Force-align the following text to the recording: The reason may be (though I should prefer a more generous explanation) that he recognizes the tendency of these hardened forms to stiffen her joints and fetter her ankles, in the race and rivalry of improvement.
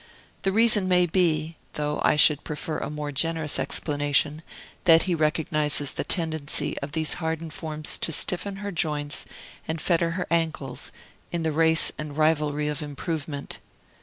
The 0.41 0.51
reason 0.51 0.87
may 0.87 1.05
be 1.05 1.57
(though 1.73 2.01
I 2.03 2.15
should 2.15 2.43
prefer 2.43 2.79
a 2.79 2.89
more 2.89 3.11
generous 3.11 3.59
explanation) 3.59 4.41
that 4.85 5.03
he 5.03 5.13
recognizes 5.13 5.91
the 5.91 6.03
tendency 6.03 6.75
of 6.79 6.93
these 6.93 7.13
hardened 7.21 7.53
forms 7.53 7.99
to 7.99 8.11
stiffen 8.11 8.55
her 8.55 8.71
joints 8.71 9.27
and 9.67 9.79
fetter 9.79 10.13
her 10.17 10.25
ankles, 10.31 10.91
in 11.31 11.43
the 11.43 11.51
race 11.51 11.91
and 11.99 12.17
rivalry 12.17 12.67
of 12.67 12.81
improvement. 12.81 13.59